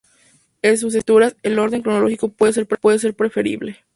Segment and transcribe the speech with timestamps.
[0.63, 2.65] En sucesivas lecturas, el orden cronológico puede ser
[3.13, 3.85] preferible.